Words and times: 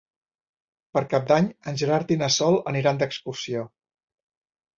Per 0.97 1.03
Cap 1.11 1.27
d'Any 1.31 1.49
en 1.73 1.77
Gerard 1.81 2.15
i 2.15 2.17
na 2.23 2.31
Sol 2.37 2.59
aniran 2.73 3.03
d'excursió. 3.05 3.69